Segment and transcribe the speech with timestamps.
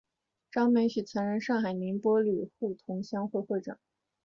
[0.49, 3.77] 张美翊曾任上海宁波旅沪同乡会会长。